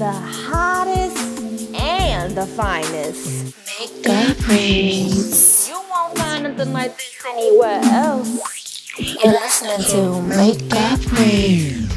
[0.00, 3.54] the hottest and the finest.
[3.78, 5.68] Makeup readz.
[5.68, 8.96] You won't find nothing like this anywhere else.
[8.98, 11.92] You're listening to Makeup Readz.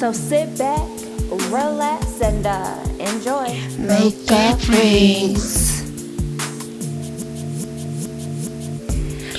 [0.00, 0.82] So sit back,
[1.52, 3.54] relax, and uh, enjoy.
[3.78, 5.86] Makeup Readz.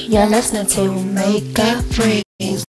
[0.08, 2.64] You're listening to Makeup Readz.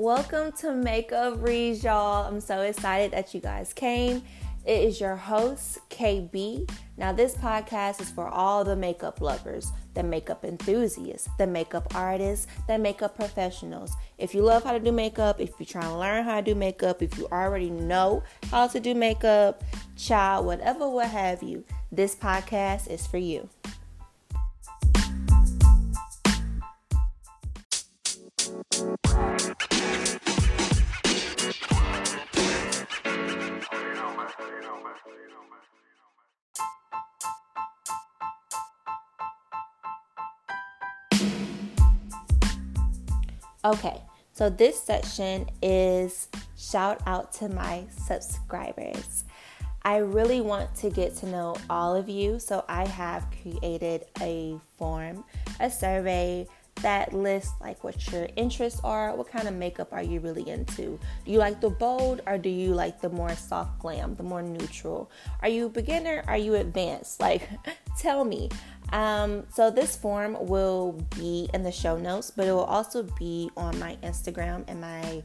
[0.00, 2.26] Welcome to Makeup Readz, y'all.
[2.26, 4.22] I'm so excited that you guys came.
[4.64, 6.66] It is your host, KB.
[6.96, 12.46] Now, this podcast is for all the makeup lovers, the makeup enthusiasts, the makeup artists,
[12.66, 13.92] the makeup professionals.
[14.16, 16.54] If you love how to do makeup, if you're trying to learn how to do
[16.54, 19.62] makeup, if you already know how to do makeup,
[19.98, 21.62] child, whatever, what have you,
[21.92, 23.50] this podcast is for you.
[43.62, 44.00] Okay,
[44.32, 49.24] so this section is shout out to my subscribers.
[49.82, 54.58] I really want to get to know all of you, so I have created a
[54.78, 55.24] form,
[55.58, 56.46] a survey
[56.82, 60.98] that lists like what your interests are, what kind of makeup are you really into?
[61.24, 64.42] Do you like the bold or do you like the more soft glam, the more
[64.42, 65.10] neutral?
[65.42, 66.24] Are you beginner?
[66.26, 67.20] Are you advanced?
[67.20, 67.48] Like,
[67.98, 68.48] tell me.
[68.92, 73.50] Um, so this form will be in the show notes, but it will also be
[73.56, 75.22] on my Instagram and my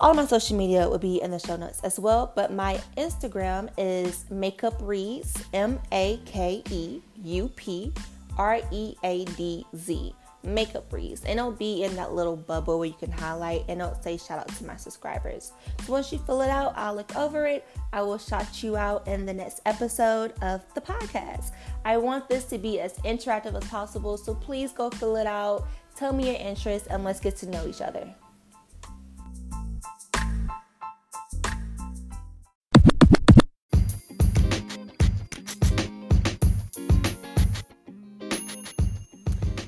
[0.00, 2.32] all my social media will be in the show notes as well.
[2.34, 7.92] But my Instagram is Makeup Readz, M A K E U P
[8.38, 10.14] R E A D Z.
[10.42, 14.00] Makeup Readz, and it'll be in that little bubble where you can highlight and it'll
[14.02, 15.52] say shout out to my subscribers.
[15.84, 17.66] So once you fill it out, I'll look over it.
[17.92, 21.52] I will shout you out in the next episode of the podcast.
[21.84, 25.66] I want this to be as interactive as possible, so please go fill it out.
[25.96, 28.14] Tell me your interests and let's get to know each other.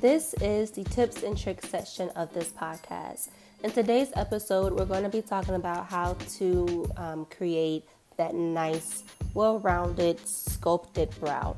[0.03, 3.29] This is the tips and tricks section of this podcast.
[3.63, 7.85] In today's episode, we're going to be talking about how to um, create
[8.17, 11.57] that nice, well rounded, sculpted brow.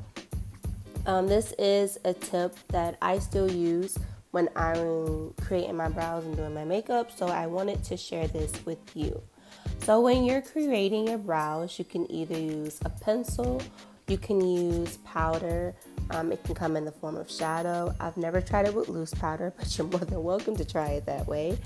[1.07, 3.97] Um, this is a tip that I still use
[4.29, 8.53] when I'm creating my brows and doing my makeup, so I wanted to share this
[8.63, 9.23] with you.
[9.79, 13.59] So, when you're creating your brows, you can either use a pencil,
[14.07, 15.73] you can use powder,
[16.11, 17.93] um, it can come in the form of shadow.
[17.99, 21.05] I've never tried it with loose powder, but you're more than welcome to try it
[21.05, 21.57] that way.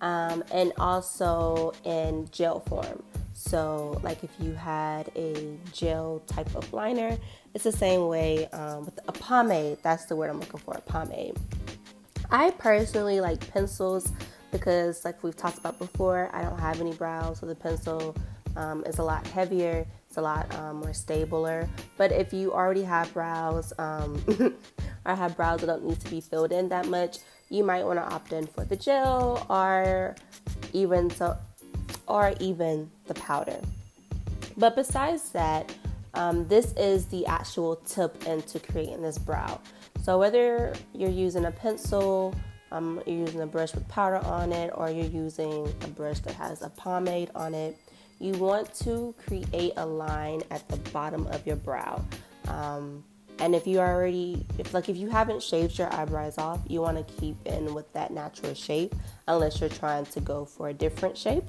[0.00, 3.02] Um, and also in gel form.
[3.32, 7.16] So, like if you had a gel type of liner,
[7.54, 9.78] it's the same way um, with a pomade.
[9.82, 11.36] That's the word I'm looking for a pomade.
[12.30, 14.12] I personally like pencils
[14.52, 18.16] because, like we've talked about before, I don't have any brows, so the pencil
[18.56, 21.68] um, is a lot heavier it's a lot um, more stabler.
[21.96, 24.20] But if you already have brows um,
[25.06, 28.00] or have brows that don't need to be filled in that much, you might want
[28.00, 30.16] to opt in for the gel or
[30.72, 31.38] even so,
[32.08, 33.60] or even the powder.
[34.56, 35.72] But besides that,
[36.14, 39.60] um, this is the actual tip into creating this brow.
[40.02, 42.34] So whether you're using a pencil,
[42.72, 46.34] um, you're using a brush with powder on it, or you're using a brush that
[46.34, 47.78] has a pomade on it,
[48.20, 52.04] you want to create a line at the bottom of your brow.
[52.46, 53.02] Um,
[53.38, 56.98] and if you already, if like if you haven't shaved your eyebrows off, you want
[56.98, 58.94] to keep in with that natural shape
[59.26, 61.44] unless you're trying to go for a different shape.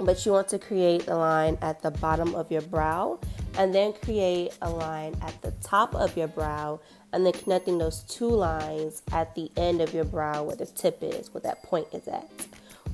[0.00, 3.20] But you want to create a line at the bottom of your brow
[3.56, 6.80] and then create a line at the top of your brow
[7.12, 10.98] and then connecting those two lines at the end of your brow where the tip
[11.02, 12.28] is, where that point is at.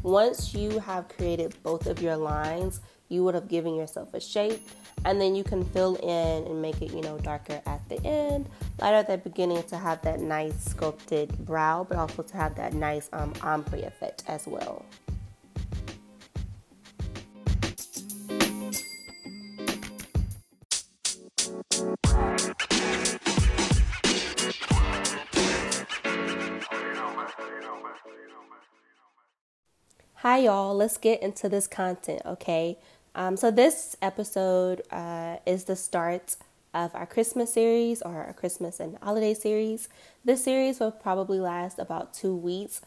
[0.07, 4.63] Once you have created both of your lines, you would have given yourself a shape
[5.05, 8.49] and then you can fill in and make it, you know, darker at the end,
[8.79, 12.73] lighter at the beginning to have that nice sculpted brow, but also to have that
[12.73, 14.85] nice um, ombre effect as well.
[30.29, 30.75] Hi, y'all.
[30.75, 32.79] Let's get into this content, okay?
[33.15, 36.35] Um, so, this episode uh, is the start
[36.75, 39.89] of our Christmas series or our Christmas and holiday series.
[40.25, 42.81] This series will probably last about two weeks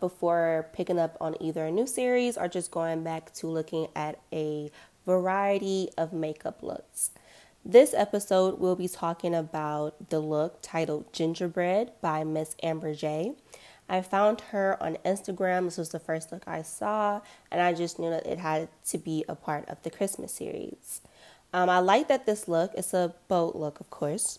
[0.00, 4.18] before picking up on either a new series or just going back to looking at
[4.32, 4.70] a
[5.04, 7.10] variety of makeup looks.
[7.62, 13.34] This episode, we'll be talking about the look titled Gingerbread by Miss Amber J.
[13.88, 15.64] I found her on Instagram.
[15.64, 18.98] This was the first look I saw, and I just knew that it had to
[18.98, 21.00] be a part of the Christmas series.
[21.52, 24.38] Um, I like that this look, it's a bold look, of course,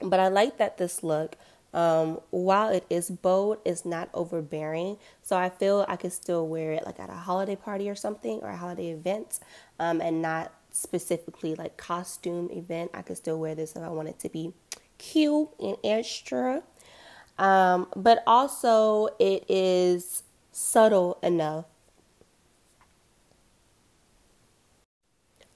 [0.00, 1.36] but I like that this look,
[1.74, 4.98] um, while it is bold, is not overbearing.
[5.22, 8.40] So I feel I could still wear it like at a holiday party or something
[8.40, 9.40] or a holiday event
[9.78, 12.90] um, and not specifically like costume event.
[12.94, 14.52] I could still wear this if I want it to be
[14.98, 16.62] cute and extra.
[17.38, 21.66] Um, but also, it is subtle enough.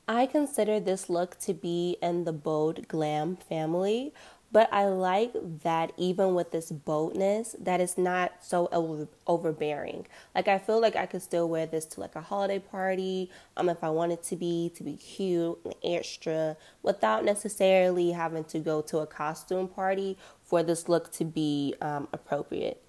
[0.08, 4.12] I consider this look to be in the bold glam family,
[4.50, 5.32] but I like
[5.62, 10.06] that even with this boldness, that it's not so over- overbearing.
[10.34, 13.70] Like I feel like I could still wear this to like a holiday party, um,
[13.70, 18.82] if I wanted to be to be cute and extra, without necessarily having to go
[18.82, 20.18] to a costume party
[20.52, 22.82] for this look to be um, appropriate.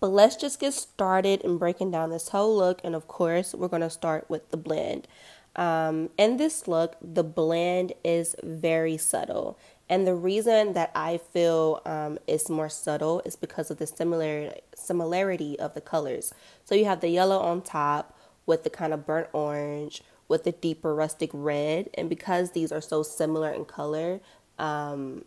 [0.00, 3.68] But let's just get started in breaking down this whole look, and of course, we're
[3.68, 5.06] gonna start with the blend.
[5.54, 9.56] Um, in this look, the blend is very subtle.
[9.88, 14.52] And the reason that I feel um, it's more subtle is because of the similar
[14.74, 16.34] similarity of the colors.
[16.64, 20.50] So you have the yellow on top with the kind of burnt orange with the
[20.50, 24.18] deeper rustic red, and because these are so similar in color,
[24.58, 25.24] um,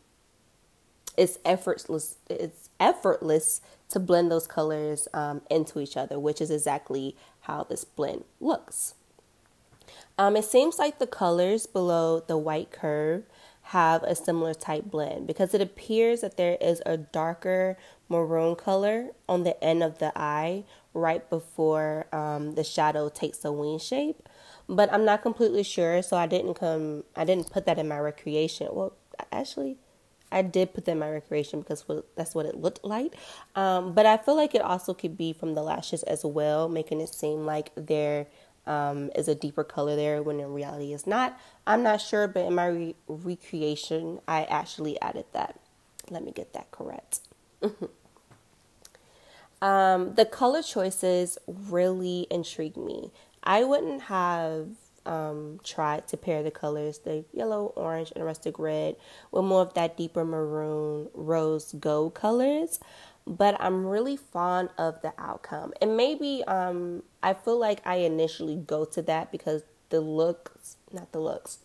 [1.17, 2.15] it's effortless.
[2.29, 7.85] It's effortless to blend those colors um, into each other, which is exactly how this
[7.85, 8.95] blend looks.
[10.17, 13.23] Um, it seems like the colors below the white curve
[13.69, 17.77] have a similar type blend because it appears that there is a darker
[18.07, 20.63] maroon color on the end of the eye
[20.93, 24.29] right before um, the shadow takes a wing shape.
[24.69, 27.03] But I'm not completely sure, so I didn't come.
[27.15, 28.67] I didn't put that in my recreation.
[28.71, 28.93] Well,
[29.31, 29.77] actually,
[30.31, 31.85] I did put that in my recreation because
[32.15, 33.15] that's what it looked like.
[33.55, 37.01] Um, but I feel like it also could be from the lashes as well, making
[37.01, 38.27] it seem like they're
[38.67, 41.39] um, is a deeper color there when in reality it's not.
[41.67, 45.59] I'm not sure, but in my re- recreation, I actually added that.
[46.09, 47.19] Let me get that correct.
[49.61, 53.11] um, the color choices really intrigue me.
[53.43, 54.69] I wouldn't have
[55.05, 58.95] um, tried to pair the colors, the yellow, orange, and rustic red,
[59.31, 62.79] with more of that deeper maroon, rose gold colors
[63.27, 65.73] but I'm really fond of the outcome.
[65.81, 71.11] And maybe um, I feel like I initially go to that because the looks, not
[71.11, 71.59] the looks,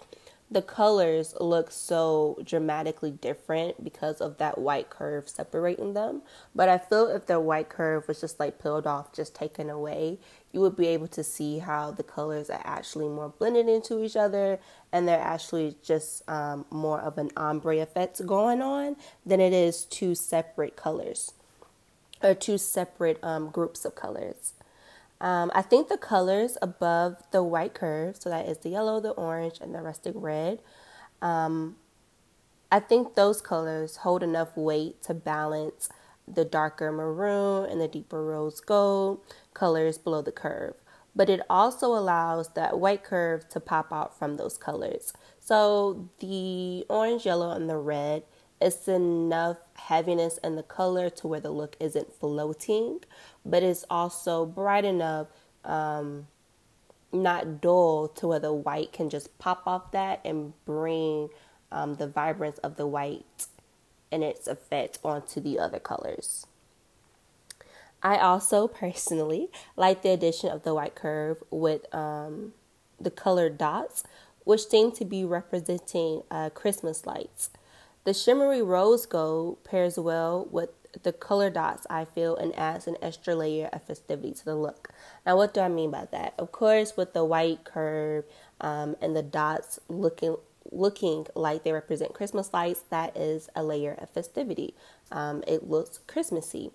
[0.51, 6.23] the colors look so dramatically different because of that white curve separating them.
[6.55, 10.19] But I feel if the white curve was just like peeled off, just taken away,
[10.52, 14.17] you would be able to see how the colors are actually more blended into each
[14.17, 14.58] other
[14.93, 19.85] and they're actually just um, more of an ombre effect going on than it is
[19.85, 21.32] two separate colors
[22.23, 24.55] or two separate um, groups of colors.
[25.20, 29.11] Um, I think the colors above the white curve, so that is the yellow, the
[29.11, 30.61] orange, and the rustic red,
[31.20, 31.76] um,
[32.73, 35.88] I think those colors hold enough weight to balance
[36.27, 39.21] the darker maroon and the deeper rose gold
[39.55, 40.75] colors below the curve.
[41.15, 45.12] But it also allows that white curve to pop out from those colors.
[45.41, 48.23] So the orange, yellow, and the red
[48.61, 53.00] it's enough heaviness in the color to where the look isn't floating,
[53.45, 55.29] but it's also bright enough,
[55.65, 56.27] um,
[57.11, 61.31] not dull to where the white can just pop off that and bring
[61.73, 63.47] um, the vibrance of the white
[64.11, 66.47] and its effect onto the other colors.
[68.02, 72.55] I also personally like the addition of the white curve with um,
[72.99, 74.05] the colored dots,
[74.45, 77.50] which seem to be representing uh, Christmas lights.
[78.05, 80.71] The shimmery rose gold pairs well with
[81.02, 84.90] the color dots, I feel, and adds an extra layer of festivity to the look.
[85.25, 86.35] Now, what do I mean by that?
[86.38, 88.25] Of course, with the white curve
[88.61, 90.37] um, and the dots looking
[90.73, 94.75] looking like they represent Christmas lights, that is a layer of festivity.
[95.11, 96.71] Um, it looks Christmassy.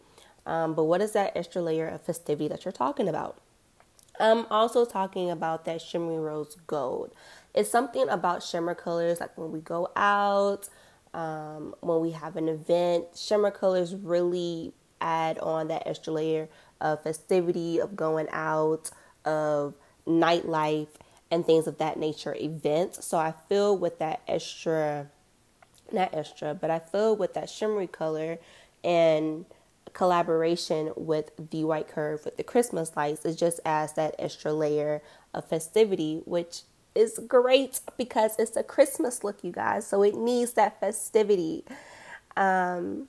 [0.45, 3.39] Um, but what is that extra layer of festivity that you're talking about?
[4.19, 7.13] I'm also talking about that shimmery rose gold.
[7.53, 10.69] It's something about shimmer colors, like when we go out,
[11.13, 13.05] um, when we have an event.
[13.15, 16.47] Shimmer colors really add on that extra layer
[16.79, 18.91] of festivity, of going out,
[19.25, 19.73] of
[20.07, 20.87] nightlife.
[21.31, 23.05] And things of that nature events.
[23.05, 25.07] So I feel with that extra,
[25.91, 28.37] not extra, but I feel with that shimmery color
[28.83, 29.45] and
[29.93, 35.01] collaboration with the white curve with the Christmas lights, it just adds that extra layer
[35.33, 36.61] of festivity, which
[36.93, 39.87] is great because it's a Christmas look, you guys.
[39.87, 41.63] So it needs that festivity.
[42.37, 43.07] Um,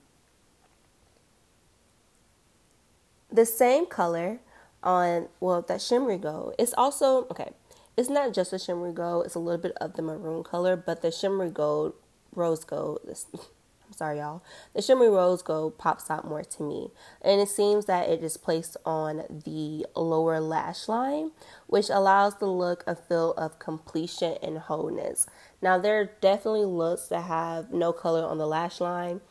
[3.31, 4.39] the same color
[4.83, 6.55] on well that shimmery gold.
[6.59, 7.51] It's also okay.
[7.97, 9.27] It's not just a shimmery gold.
[9.27, 11.95] It's a little bit of the maroon color, but the shimmery gold,
[12.35, 13.01] rose gold.
[13.07, 14.43] This, I'm sorry, y'all.
[14.75, 16.91] The shimmery rose gold pops out more to me,
[17.23, 21.31] and it seems that it is placed on the lower lash line,
[21.69, 25.27] which allows the look a feel of completion and wholeness.
[25.63, 29.23] Now, there are definitely looks that have no color on the lash line.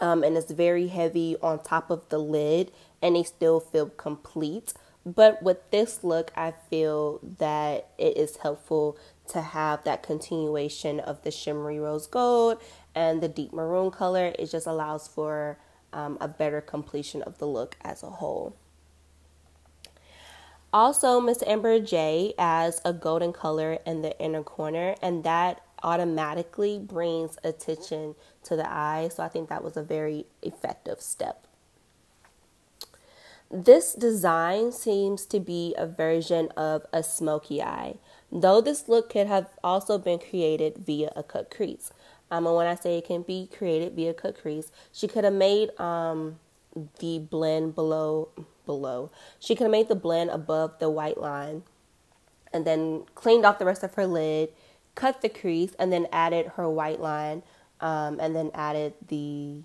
[0.00, 2.72] Um, and it's very heavy on top of the lid
[3.02, 4.72] and they still feel complete.
[5.04, 8.96] But with this look, I feel that it is helpful
[9.28, 12.62] to have that continuation of the shimmery rose gold
[12.94, 14.32] and the deep maroon color.
[14.38, 15.58] It just allows for
[15.92, 18.56] um, a better completion of the look as a whole.
[20.72, 26.78] Also, Miss Amber J adds a golden color in the inner corner, and that automatically
[26.78, 29.10] brings attention to the eye.
[29.12, 31.46] So I think that was a very effective step.
[33.54, 37.96] This design seems to be a version of a smoky eye,
[38.30, 41.92] though this look could have also been created via a cut crease.
[42.30, 45.34] Um, and when I say it can be created via cut crease, she could have
[45.34, 46.38] made um,
[46.98, 48.30] the blend below
[48.64, 49.10] below.
[49.38, 51.62] She could have made the blend above the white line,
[52.54, 54.48] and then cleaned off the rest of her lid,
[54.94, 57.42] cut the crease, and then added her white line,
[57.82, 59.60] um, and then added the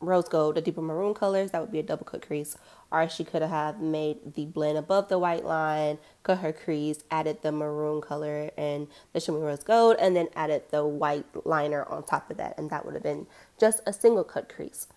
[0.00, 2.56] rose gold, the deeper maroon colors, that would be a double cut crease.
[2.90, 7.42] Or she could have made the blend above the white line, cut her crease, added
[7.42, 12.02] the maroon color and the shimmery rose gold, and then added the white liner on
[12.02, 13.26] top of that, and that would have been
[13.58, 14.88] just a single cut crease.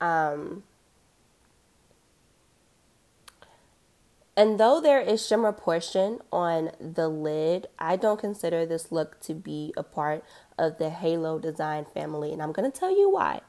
[0.00, 0.62] Um,
[4.34, 9.34] and though there is shimmer portion on the lid, I don't consider this look to
[9.34, 10.24] be a part
[10.56, 13.42] of the Halo design family, and I'm going to tell you why.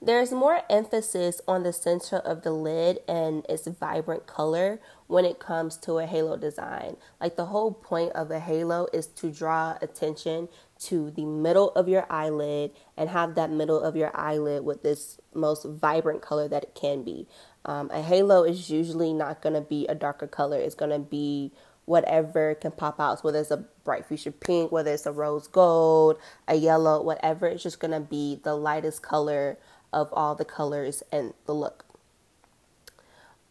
[0.00, 5.40] There's more emphasis on the center of the lid and its vibrant color when it
[5.40, 6.96] comes to a halo design.
[7.20, 10.48] Like the whole point of a halo is to draw attention
[10.82, 15.18] to the middle of your eyelid and have that middle of your eyelid with this
[15.34, 17.26] most vibrant color that it can be.
[17.64, 21.00] Um, a halo is usually not going to be a darker color, it's going to
[21.00, 21.52] be
[21.86, 25.48] whatever can pop out, So whether it's a bright fuchsia pink, whether it's a rose
[25.48, 29.58] gold, a yellow, whatever, it's just going to be the lightest color
[29.92, 31.84] of all the colors and the look.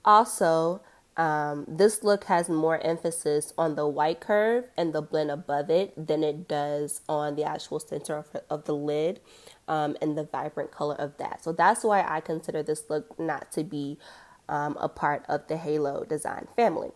[0.05, 0.81] Also,
[1.17, 5.93] um, this look has more emphasis on the white curve and the blend above it
[5.97, 9.19] than it does on the actual center of, of the lid
[9.67, 11.43] um, and the vibrant color of that.
[11.43, 13.97] So that's why I consider this look not to be
[14.47, 16.91] um, a part of the Halo design family.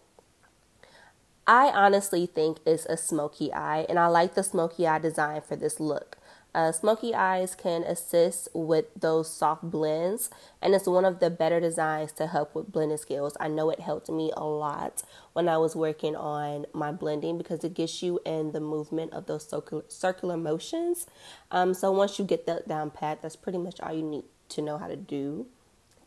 [1.47, 5.55] I honestly think it's a smoky eye, and I like the smoky eye design for
[5.55, 6.17] this look.
[6.53, 10.29] Uh, smoky eyes can assist with those soft blends,
[10.61, 13.37] and it's one of the better designs to help with blending skills.
[13.39, 17.63] I know it helped me a lot when I was working on my blending because
[17.63, 21.07] it gets you in the movement of those circular, circular motions.
[21.51, 24.61] Um, so once you get that down pat, that's pretty much all you need to
[24.61, 25.47] know how to do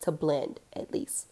[0.01, 1.29] to blend, at least.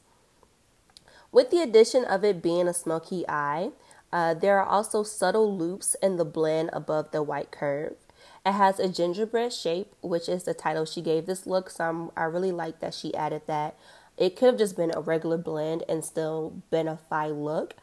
[1.31, 3.73] With the addition of it being a smoky eye,
[4.11, 7.97] uh, there are also subtle loops in the blend above the white curve.
[8.45, 11.71] It has a gingerbread shape, which is the title she gave this look.
[11.71, 13.77] So I'm, I really like that she added that.
[14.19, 17.75] It could have just been a regular blend and still been a fine look,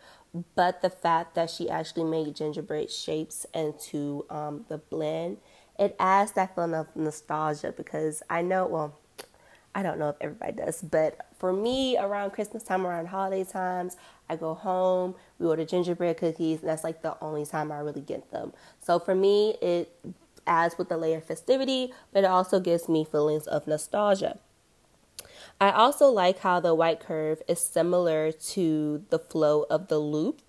[0.56, 5.38] but the fact that she actually made gingerbread shapes into um, the blend,
[5.80, 9.00] it adds that feeling of nostalgia because I know, well,
[9.74, 13.98] I don't know if everybody does, but for me, around Christmas time, around holiday times,
[14.30, 18.02] I go home, we order gingerbread cookies, and that's like the only time I really
[18.02, 18.54] get them.
[18.82, 19.96] So for me, it
[20.50, 24.40] adds with the layer of festivity, but it also gives me feelings of nostalgia.
[25.62, 30.42] I also like how the white curve is similar to the flow of the loop,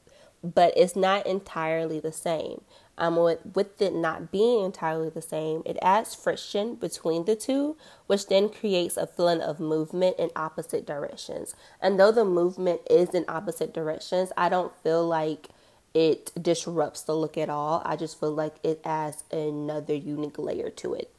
[0.43, 2.63] but it's not entirely the same.
[2.97, 7.77] Um, with, with it not being entirely the same, it adds friction between the two,
[8.07, 11.55] which then creates a feeling of movement in opposite directions.
[11.81, 15.49] And though the movement is in opposite directions, I don't feel like
[15.95, 17.83] it disrupts the look at all.
[17.85, 21.13] I just feel like it adds another unique layer to it.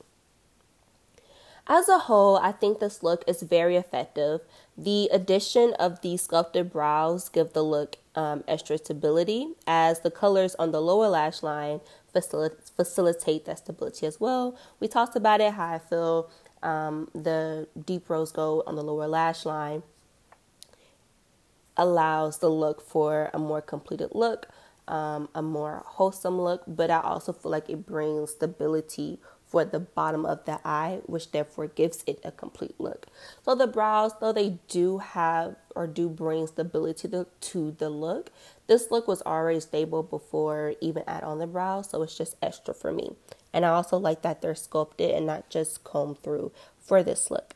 [1.67, 4.41] As a whole, I think this look is very effective.
[4.77, 10.55] The addition of the sculpted brows give the look um, extra stability, as the colors
[10.55, 11.79] on the lower lash line
[12.13, 14.57] facil- facilitate that stability as well.
[14.79, 16.29] We talked about it, how I feel
[16.63, 19.83] um, the deep rose gold on the lower lash line
[21.77, 24.47] allows the look for a more completed look,
[24.87, 29.19] um, a more wholesome look, but I also feel like it brings stability
[29.51, 33.07] for the bottom of the eye, which therefore gives it a complete look.
[33.43, 38.31] So the brows, though they do have or do bring stability to, to the look,
[38.67, 42.73] this look was already stable before even add on the brows, so it's just extra
[42.73, 43.15] for me.
[43.51, 47.55] And I also like that they're sculpted and not just combed through for this look.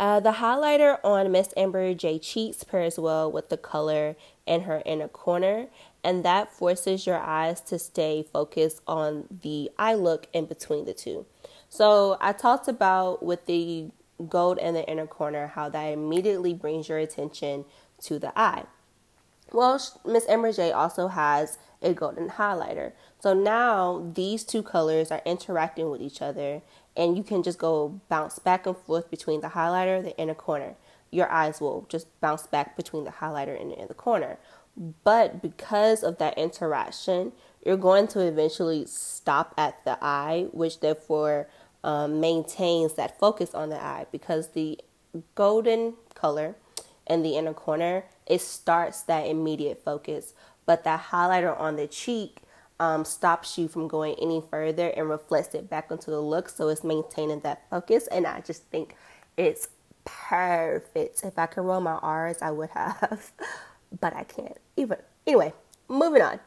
[0.00, 4.14] Uh, the highlighter on Miss Amber J cheeks pairs well with the color
[4.48, 5.66] in her inner corner,
[6.02, 10.94] and that forces your eyes to stay focused on the eye look in between the
[10.94, 11.26] two.
[11.68, 13.90] So I talked about with the
[14.28, 17.64] gold in the inner corner how that immediately brings your attention
[18.02, 18.64] to the eye.
[19.52, 22.92] Well, Miss Amber J also has a golden highlighter.
[23.20, 26.62] So now these two colors are interacting with each other
[26.96, 30.34] and you can just go bounce back and forth between the highlighter, and the inner
[30.34, 30.74] corner.
[31.10, 34.38] Your eyes will just bounce back between the highlighter and the corner.
[35.04, 37.32] But because of that interaction,
[37.64, 41.48] you're going to eventually stop at the eye, which therefore
[41.82, 44.78] um, maintains that focus on the eye because the
[45.34, 46.54] golden color
[47.06, 50.34] in the inner corner it starts that immediate focus,
[50.66, 52.42] but that highlighter on the cheek
[52.78, 56.48] um, stops you from going any further and reflects it back into the look.
[56.48, 58.06] So it's maintaining that focus.
[58.08, 58.94] And I just think
[59.36, 59.68] it's
[60.28, 61.22] perfect.
[61.24, 63.32] If I could roll my R's, I would have,
[64.00, 64.56] but I can't.
[64.76, 65.52] Even anyway,
[65.88, 66.40] moving on.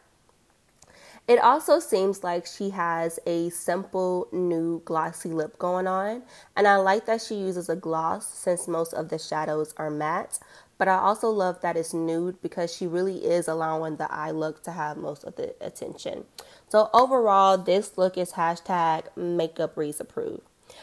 [1.27, 6.23] It also seems like she has a simple new glossy lip going on,
[6.55, 10.39] and I like that she uses a gloss since most of the shadows are matte.
[10.79, 14.63] But I also love that it's nude because she really is allowing the eye look
[14.63, 16.25] to have most of the attention.
[16.69, 20.41] So overall, this look is hashtag makeup Readz approved.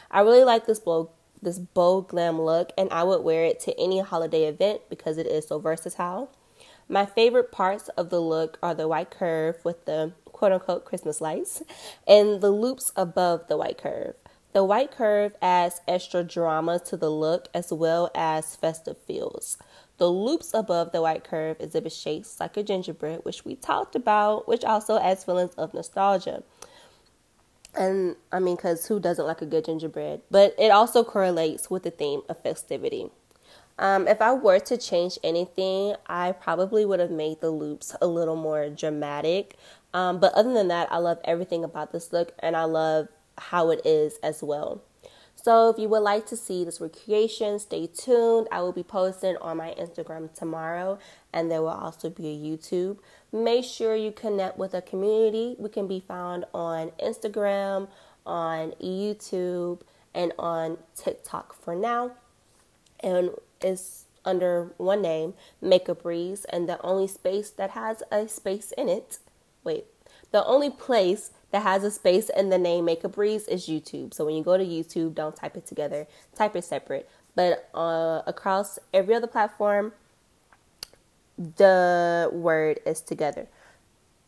[0.09, 1.11] I really like this bold,
[1.43, 5.27] this bold glam look, and I would wear it to any holiday event because it
[5.27, 6.31] is so versatile.
[6.89, 11.21] My favorite parts of the look are the white curve with the quote unquote Christmas
[11.21, 11.63] lights
[12.07, 14.15] and the loops above the white curve.
[14.55, 19.59] The white curve adds extra drama to the look as well as festive feels.
[19.99, 24.49] The loops above the white curve exhibit shapes like a gingerbread, which we talked about,
[24.49, 26.43] which also adds feelings of nostalgia.
[27.75, 30.23] And I mean, because who doesn't like a good gingerbread?
[30.31, 33.11] But it also correlates with the theme of festivity.
[33.79, 38.07] Um, if I were to change anything, I probably would have made the loops a
[38.07, 39.57] little more dramatic.
[39.95, 43.71] Um, but other than that, I love everything about this look and I love how
[43.71, 44.83] it is as well.
[45.41, 48.49] So if you would like to see this recreation, stay tuned.
[48.51, 50.99] I will be posting on my Instagram tomorrow,
[51.33, 52.99] and there will also be a YouTube.
[53.33, 55.55] Make sure you connect with a community.
[55.59, 57.89] We can be found on Instagram,
[58.27, 62.13] on YouTube, and on TikTok for now.
[63.01, 68.73] And it's under one name, Makeup Readz, and the only space that has a space
[68.73, 69.19] in it.
[69.63, 69.87] Wait,
[70.33, 74.15] the only place that has a space in the name Makeup Readz is YouTube.
[74.15, 76.07] So when you go to YouTube, don't type it together,
[76.37, 77.09] type it separate.
[77.35, 79.93] But uh, across every other platform,
[81.39, 83.47] the word is together.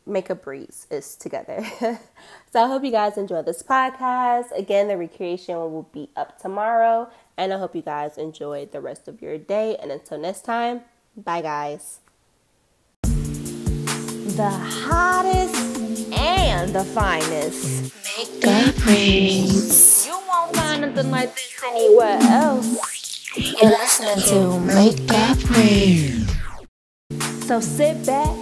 [0.05, 1.63] Makeup Readz is together.
[2.51, 4.51] so I hope you guys enjoy this podcast.
[4.57, 7.09] Again, the recreation will be up tomorrow.
[7.37, 9.77] And I hope you guys enjoy the rest of your day.
[9.77, 10.81] And until next time,
[11.15, 11.99] bye guys.
[13.03, 15.70] The hottest
[16.13, 17.93] and the finest.
[18.17, 20.05] Makeup Readz.
[20.05, 23.27] You won't find nothing like this anywhere else.
[23.35, 26.27] You're listening to Makeup Readz.
[27.45, 28.35] So sit back,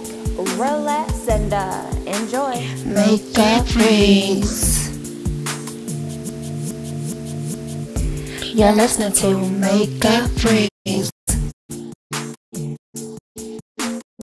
[0.58, 2.54] relax, and uh, enjoy.
[2.86, 4.78] Makeup Readz.
[8.54, 11.10] You're listening to Makeup Readz.